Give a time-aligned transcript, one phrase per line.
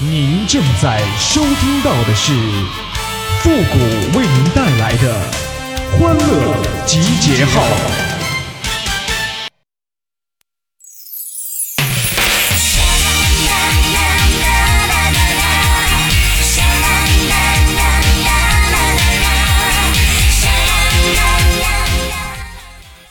[0.00, 2.32] 您正在收听到的是
[3.40, 5.28] 复古为您带来的
[5.98, 6.56] 欢乐
[6.86, 7.64] 集结号。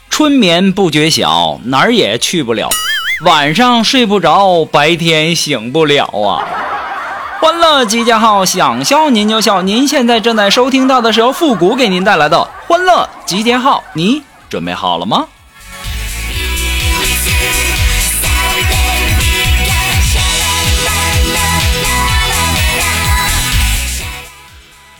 [0.09, 2.69] 春眠不觉晓，哪儿也去不了。
[3.21, 6.45] 晚上睡不着，白天醒不了啊！
[7.41, 9.63] 欢乐集结号，想笑您就笑。
[9.63, 15.25] 您现在正在收听到的是由复古给您带来的欢乐集结号，你准备好了吗？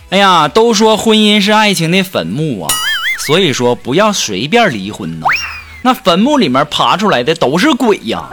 [0.10, 2.74] 哎呀，都说婚姻是爱情的坟墓啊，
[3.20, 5.28] 所以说不要随便离婚呐。
[5.88, 8.26] 那坟墓里面爬出来的都是鬼呀！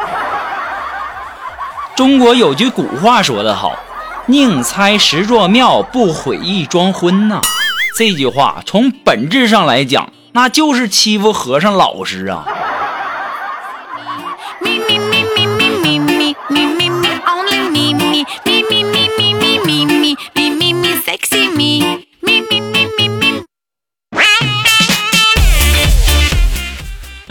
[1.94, 3.78] 中国有句古话说得好
[4.26, 7.40] ：“宁拆十座庙，不毁一桩婚”呐。
[7.96, 12.44] 这句话从本质上来讲，那就是欺负和尚老实啊！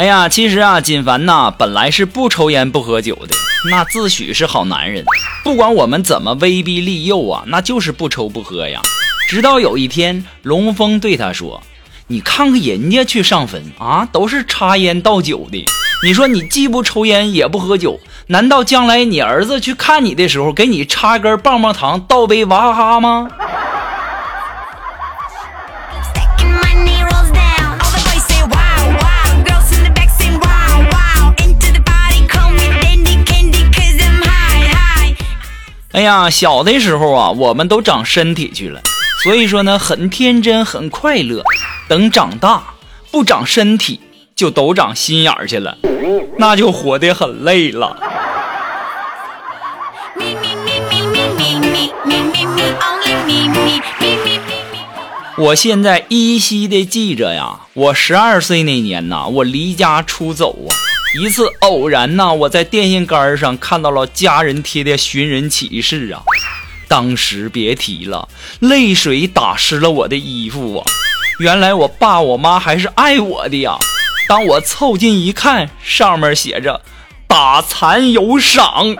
[0.03, 3.33] 哎呀，其实啊，锦凡呐，本来是不抽烟不喝酒的，
[3.69, 5.05] 那自诩是好男人。
[5.45, 8.81] 不管我们怎么威逼利诱啊，那就是不抽不喝呀。
[9.29, 11.63] 直到有一天，龙峰对他说
[12.07, 15.65] ：“你看看人家去上坟啊，都是插烟倒酒的。
[16.03, 23.29] 你说你既不抽烟也不喝酒，难道将来你儿子去看你的时候，给你插根棒棒糖，倒杯娃哈哈吗？”
[36.23, 38.81] 呀，小的时候啊，我们都长身体去了，
[39.23, 41.43] 所以说呢，很天真，很快乐。
[41.89, 42.63] 等长大，
[43.11, 43.99] 不长身体，
[44.35, 45.77] 就都长心眼儿去了，
[46.37, 47.97] 那就活得很累了。
[55.35, 60.71] 我现在依稀的记着呀，我十二岁那年呐，我离家出走啊。
[61.15, 66.23] 一次偶然呐，我在电线杆上看到了家人贴的寻人启事啊，
[66.87, 68.27] 当时别提了，
[68.59, 70.85] 泪水打湿了我的衣服啊。
[71.39, 73.77] 原来我爸我妈还是爱我的呀。
[74.27, 76.81] 当我凑近一看，上面写着
[77.27, 78.95] “打残有赏”。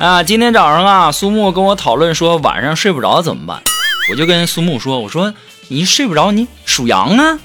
[0.00, 3.62] 啊，今天早上啊，苏木跟我讨论说晚上睡不着怎么办，
[4.10, 5.34] 我就跟苏木说，我说
[5.68, 7.38] 你睡不着，你属羊啊，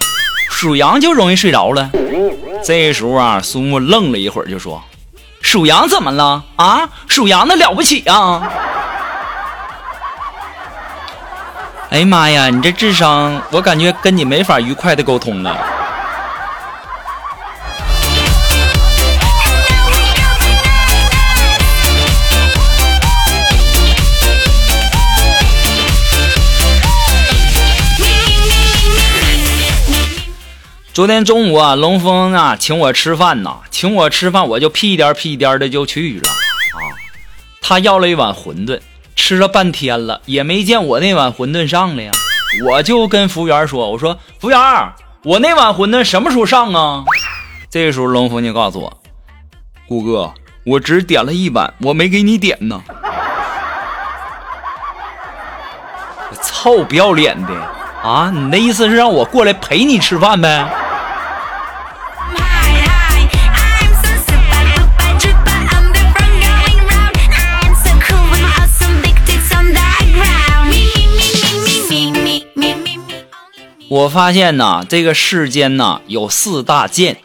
[0.49, 1.89] 属羊就容易睡着了。
[2.63, 4.81] 这时候啊，苏木愣了一会儿，就说，
[5.41, 6.87] 属羊怎么了啊？
[7.09, 8.49] 属羊的了不起啊？
[11.89, 15.74] 哎呀妈呀，你这智商，我感觉跟你没法愉快的沟通了。
[30.95, 36.79] 昨天中午啊，龙峰啊请我吃饭呐，请我吃饭我就屁颠屁颠的就去了啊。
[37.61, 38.79] 他要了一碗馄饨，
[39.13, 42.13] 吃了半天了也没见我那碗馄饨上来呀。
[42.65, 44.57] 我就跟服务员说：“我说服务员，
[45.25, 47.03] 我那碗馄饨什么时候上啊？”
[47.69, 49.01] 这个时候龙峰就告诉我
[49.89, 50.33] ：“顾哥，
[50.63, 52.81] 我只点了一碗，我没给你点呢。”
[56.41, 57.53] 臭不要脸的
[58.01, 58.31] 啊！
[58.33, 60.65] 你的意思是让我过来陪你吃饭呗？
[73.95, 77.15] 我发现呐，这个世间呐有四大贱。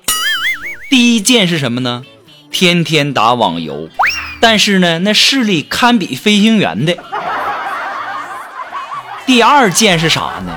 [0.89, 2.05] 第一贱是什么呢？
[2.53, 3.89] 天天打网游，
[4.41, 6.97] 但是呢，那视力堪比飞行员的。
[9.27, 10.57] 第二贱是啥呢？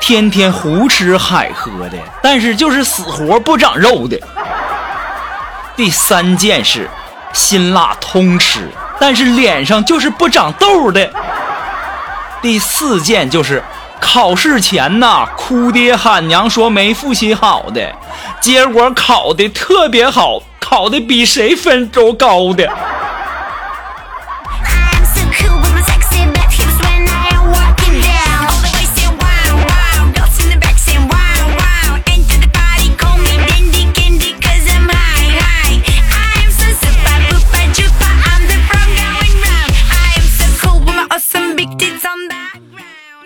[0.00, 4.18] 天天胡吃海喝的，但是就是死活不长肉的。
[5.76, 6.90] 第三件是
[7.32, 8.68] 辛辣通吃，
[8.98, 11.08] 但是脸上就是不长痘的。
[12.42, 13.62] 第四件就是。
[14.00, 17.92] 考试前呐，哭爹喊娘说没复习好的，
[18.40, 22.68] 结果考的特别好，考的比谁分都高的。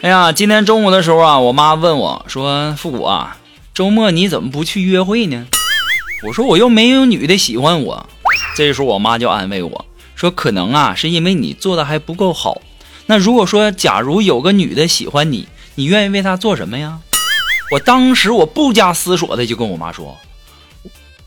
[0.01, 3.37] 哎呀，今天中午的时候啊，我妈问我说：“复古啊，
[3.75, 5.45] 周末你怎么不去约会呢？”
[6.25, 8.09] 我说：“我又没有女的喜欢我。”
[8.55, 12.63] 这时候我妈就安慰我说：“可能啊，是因为你做的还不够好。
[13.07, 17.01] 那如果说，假如有个女的喜欢你，你愿意为她做什么呀？”
[17.73, 20.17] 我当时我不加思索的就跟我妈说：“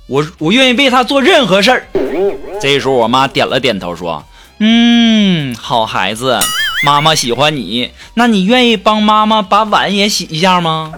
[0.07, 1.87] 我我愿意为她做任何事儿。”
[2.61, 4.23] 这时候我妈点了点头说
[4.59, 6.39] ：“嗯，好孩子。”
[6.83, 10.91] 妈妈喜欢你，那你愿意帮妈妈把碗也洗一下吗？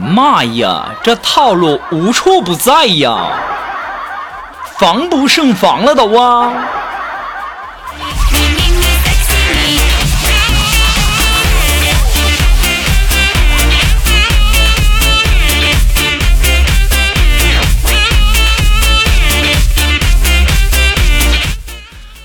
[0.00, 3.32] 妈呀，这套路无处不在呀，
[4.78, 6.52] 防不胜防了都啊！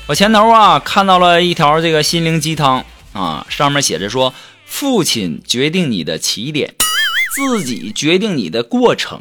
[0.08, 4.34] 我前头啊看到了一条这个心灵鸡汤啊，上面写着说：
[4.66, 6.76] 父亲决定你的起点，
[7.36, 9.20] 自己决定你的过程，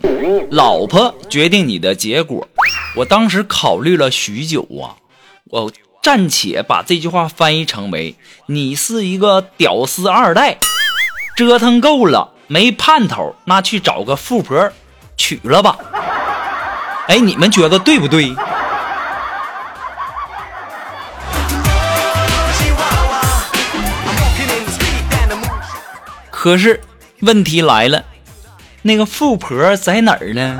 [0.49, 2.47] 老婆决定你的结果。
[2.95, 4.95] 我当时考虑了许久啊，
[5.47, 8.15] 我暂且把这句话翻译成为：
[8.47, 10.57] 你是一个屌丝二代，
[11.37, 14.71] 折腾够了没盼头，那去找个富婆
[15.17, 15.77] 娶了吧。
[17.09, 18.33] 哎，你们觉得对不对？
[26.47, 26.81] 可是，
[27.23, 28.05] 问题来了，
[28.83, 30.57] 那个富婆在哪儿呢？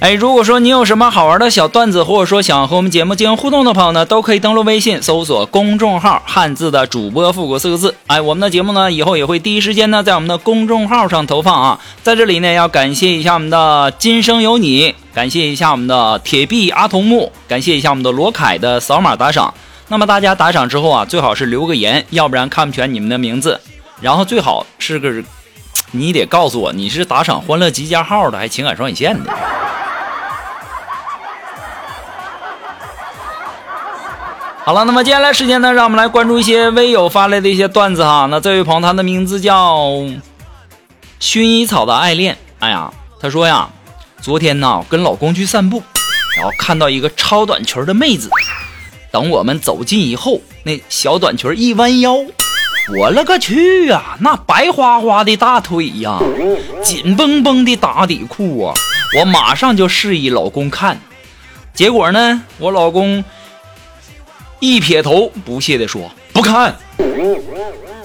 [0.00, 7.94] 哎，如果说你有什么好玩的小段子，或者说想和我们节目进行互动的朋友呢，都可以登录微信搜索公众号“汉字的主播复古”四个字。
[8.06, 11.78] 哎，我们的节目呢，以后也会第一时间呢在我们的公众号上投放啊。
[12.02, 19.52] 在这里呢，要感谢一下我们的今生有你，感谢一下我们的铁臂阿童木，感谢一下我们的罗凯的扫码打赏。
[19.88, 23.60] 那么大家打赏之后啊，最好是留个言，要不然看不全你们的名字。
[24.00, 25.22] 然后最好是个，
[25.90, 29.30] 你得告诉我你是打赏欢乐集结号的，还是情感双引线的。
[34.62, 38.28] 好了，那么接下来时间呢，让我们来关注一些微友发来的一些段子哈。
[38.30, 39.88] 那这位朋友，他的名字叫
[41.18, 42.36] 薰衣草的爱恋。
[42.60, 43.68] 哎呀，他说呀，
[44.20, 45.82] 昨天呢跟老公去散步，
[46.36, 48.30] 然后看到一个超短裙的妹子。
[49.10, 52.14] 等我们走近以后，那小短裙一弯腰，
[52.96, 56.20] 我勒个去呀，那白花花的大腿呀，
[56.84, 58.74] 紧绷绷的打底裤啊，
[59.18, 61.00] 我马上就示意老公看。
[61.74, 63.24] 结果呢，我老公。
[64.60, 66.76] 一撇头，不屑地说：“不看。”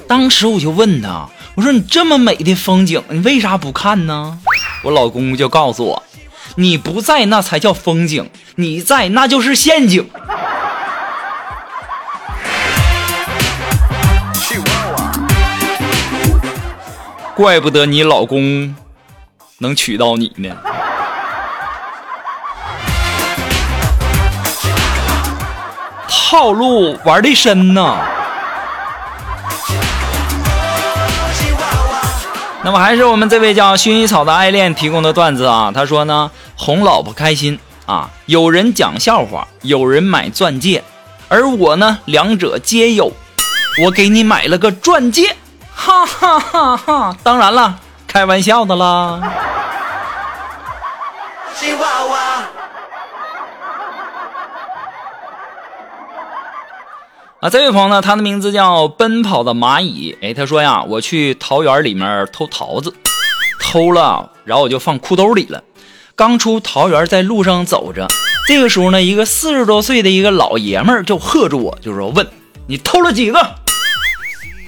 [0.08, 4.40] 当时我就问他：“我说你这么美的风景，你为啥不看呢？”
[4.84, 6.04] 我老公就告诉我
[6.56, 10.10] ：“你不在那才叫风景，你在那就是陷阱。”
[17.36, 18.74] 怪不得你老公
[19.58, 20.56] 能娶到你呢。
[26.28, 27.98] 套路玩的深呐。
[32.64, 40.84] 那么还是我们这位叫薰衣草的爱恋提供的段子啊，他说呢，哄老婆开心啊，有人讲笑话，有人买钻戒，
[41.28, 43.14] 而我呢，两者皆有，
[43.84, 45.36] 我给你买了个钻戒，
[45.76, 47.16] 哈哈哈哈！
[47.22, 47.76] 当然了，
[48.08, 49.22] 开玩笑的啦。
[57.46, 60.18] 啊，这位朋友呢，他的名字叫奔跑的蚂蚁。
[60.20, 62.92] 哎，他说呀，我去桃园里面偷桃子，
[63.60, 65.64] 偷了，然后我就放裤兜里了。
[66.16, 68.08] 刚出桃园，在路上走着，
[68.48, 72.28] 这个时候呢，一个四十多岁的一个老爷们儿就喝住我，就说问
[72.66, 73.40] 你偷了几个？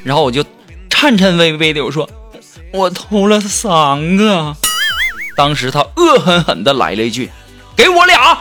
[0.04, 0.46] 然后我就
[0.88, 2.08] 颤颤巍巍的我说
[2.74, 4.56] 我偷了三个。
[5.36, 7.32] 当时他恶狠狠的来了一句，
[7.76, 8.38] 给我俩。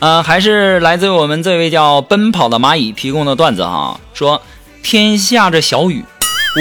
[0.00, 4.40] 呃，还是来自我们这位叫奔跑的蚂蚁提供的段子哈，说
[4.80, 6.04] 天下着小雨，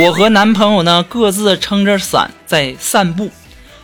[0.02, 3.30] 我和男朋友呢各自撑着伞在散步，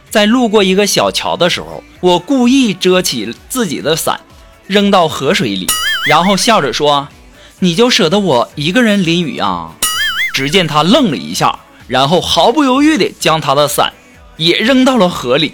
[0.10, 4.22] 在路过一个小桥的时候，我故意遮起自己的伞，
[4.66, 5.68] 扔到河水里，
[6.08, 7.08] 然后笑着说
[7.60, 9.74] ：“你就舍得我一个人淋雨啊？”
[10.34, 13.94] 只见他愣了一下，然后毫不犹豫地将他的伞
[14.38, 15.54] 也扔到了河里，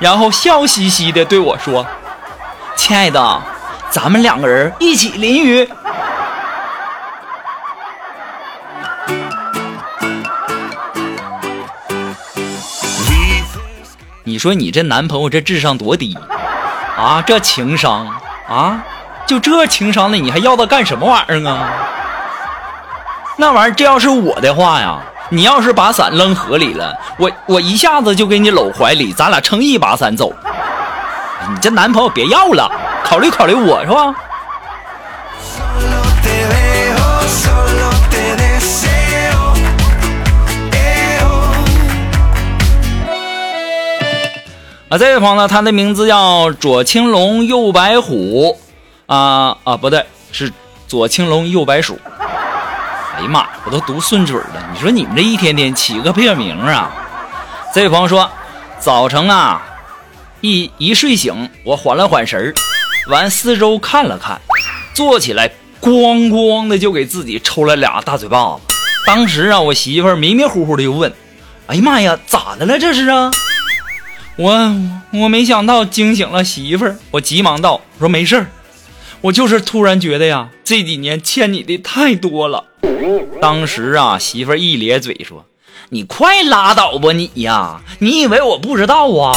[0.00, 1.86] 然后笑嘻嘻地对我说。
[2.84, 3.40] 亲爱的，
[3.90, 5.70] 咱们两个人一起淋雨。
[14.24, 16.18] 你说你这男朋友这智商多低
[16.98, 17.22] 啊？
[17.24, 18.08] 这情商
[18.48, 18.82] 啊？
[19.26, 21.70] 就这情商的，你还要他干什么玩意儿啊？
[23.36, 24.98] 那玩意儿，这要是我的话呀，
[25.30, 30.34] 你要是把伞扔河里了，我我一下子就给你搂怀里，咱俩撑一把伞走。
[31.50, 32.70] 你这男朋友别要了，
[33.04, 34.14] 考虑考虑我是吧？
[44.88, 48.58] 啊，这位朋友呢，他的名字叫左青龙右白虎，
[49.06, 50.52] 啊啊，不对，是
[50.86, 51.98] 左青龙右白鼠。
[53.16, 54.70] 哎呀妈，我都读顺嘴了。
[54.72, 56.90] 你说你们这一天天起个破名啊？
[57.74, 58.30] 这位朋友说，
[58.78, 59.62] 早晨啊。
[60.42, 62.52] 一一睡醒，我缓了缓神儿，
[63.08, 64.40] 完四周看了看，
[64.92, 65.48] 坐起来，
[65.80, 68.74] 咣咣的就给自己抽了俩大嘴巴子。
[69.06, 71.12] 当时啊，我媳妇儿迷迷糊糊的就问
[71.68, 73.30] ：“哎呀妈呀，咋的了这是啊？”
[74.36, 74.76] 我
[75.12, 78.46] 我没想到惊醒了媳妇儿，我急忙道：“说没事儿，
[79.20, 82.64] 我就是突然觉得呀，这几年欠你的太多了。”
[83.40, 85.44] 当时啊，媳妇儿一咧嘴说
[85.90, 89.32] ：“你快拉倒吧你呀，你以为我不知道啊？”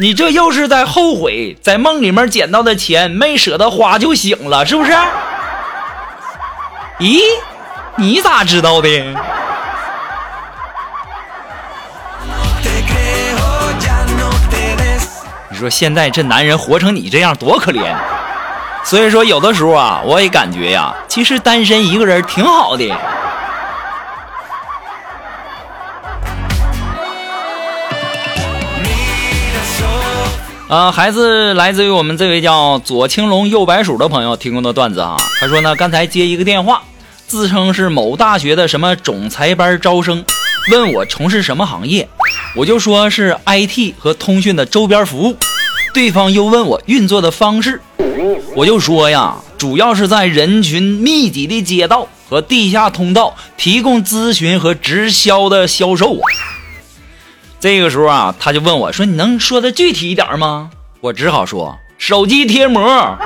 [0.00, 4.92] 你这又是在后悔，在梦里面捡到的钱没舍得花就醒了，是不是？
[6.98, 7.20] 咦，
[7.96, 8.88] 你咋知道的？
[15.50, 17.94] 你说现在这男人活成你这样多可怜。
[18.82, 22.84] 所以说，有的时候啊，我也感觉呀，其实单身一个人挺好的。
[30.74, 35.16] 呃，孩子来自于我们这位叫左青龙右白鼠的朋友提供的段子啊。
[35.38, 36.82] 他说呢，刚才接一个电话，
[37.28, 40.24] 自称是某大学的什么总裁班招生，
[40.72, 42.08] 问我从事什么行业，
[42.56, 45.36] 我就说是 IT 和通讯的周边服务。
[45.94, 47.80] 对方又问我运作的方式，
[48.56, 56.18] 我就说呀，主要是在人群密集的街道和地下通道提供咨询和直销的销售。
[57.64, 60.68] 这个时候啊，他就问我说：“你能说的具体一点吗？”
[61.00, 63.16] 我只好说：“手机贴膜。”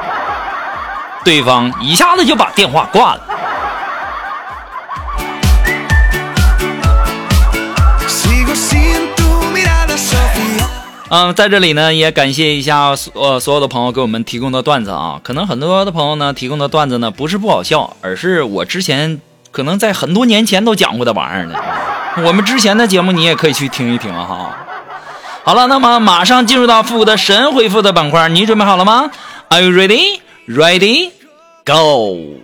[1.27, 3.21] 对方一下子就把电话挂了。
[11.09, 15.21] 嗯，在这里呢，也感谢一下所所有的朋友给我们提供的段子啊。
[15.25, 21.59] 可能很多的朋友呢提供的段子呢不是不好笑，而是我之前可能在很多年前都讲过的玩意儿呢。
[22.25, 24.57] 我们之前的节目你也可以去听一听哈。
[25.45, 29.11] 好了，那么马上进入到复古的神回复的板块，你准备好了吗
[29.49, 30.21] ？Are you ready?
[30.47, 31.11] Ready?
[31.65, 32.39] Go!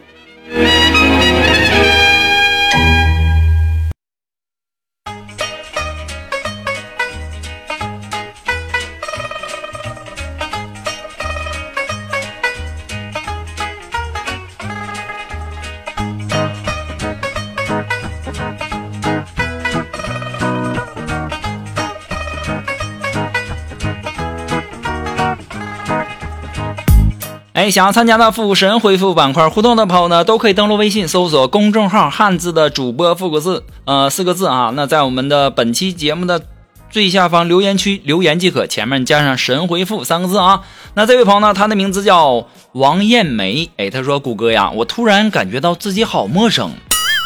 [27.54, 34.72] 哎，想要参加到复神回复板块互动的朋友呢，都可以登录微信搜索公众号“汉字的主播复古字”呃四个字啊。
[34.74, 36.42] 那在我们的本期节目的
[36.90, 40.62] 最下方留言区留言即可，前面加上“神回复”三个字啊。
[40.94, 43.70] 那这位朋友呢，他的名字叫王艳梅。
[43.76, 46.72] 哎，他说：“谷歌呀，我突然感觉到自己好陌生，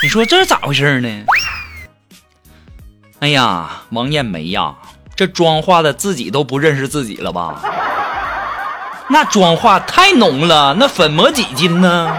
[0.03, 1.25] 你说这是咋回事呢？”
[3.21, 4.75] 哎呀，王艳梅呀，
[5.17, 7.63] 这妆化的自己都不认识自己了吧？
[9.11, 12.13] 那妆化太浓了，那粉抹几斤呢？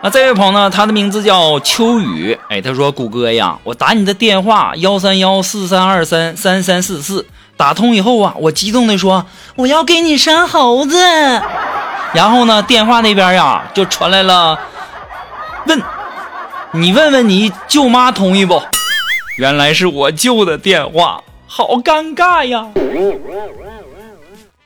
[0.00, 2.38] 啊，这位朋友呢，他的名字叫秋雨。
[2.48, 7.26] 哎，他说：“谷歌呀，我打你的电话幺三幺四三二三三三四四，
[7.58, 10.96] 打通以后啊，我激动的说我要给你生猴子。
[12.14, 14.58] 然后呢，电话那边呀就传来了
[15.66, 15.82] 问，
[16.70, 18.62] 你问问你舅妈同意不？
[19.36, 22.66] 原来是我舅的电话。”好尴尬呀！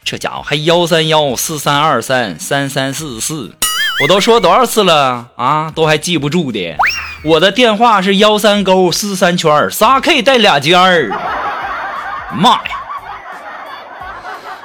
[0.02, 3.52] 这家伙还幺三幺四三二三三三四四，
[4.02, 6.76] 我都说多少次了啊，都还记不住的。
[7.22, 11.10] 我的电话是幺三勾四三圈仨 K 带俩尖儿。
[12.32, 12.80] 妈呀！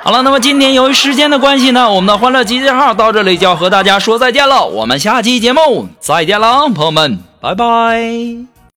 [0.01, 4.65] 好了，那么今天由于时间的关系呢，我们的欢乐集结号到这里就要和大家说再见了。
[4.65, 8.54] 我们下期节目再见了，朋友们，拜拜。